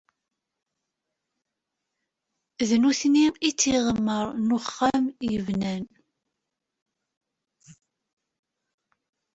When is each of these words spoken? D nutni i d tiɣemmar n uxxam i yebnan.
D 2.69 2.71
nutni 2.81 3.27
i 3.47 3.49
d 3.51 3.55
tiɣemmar 3.59 4.27
n 4.45 4.47
uxxam 4.57 5.05
i 5.11 5.13
yebnan. 5.33 5.83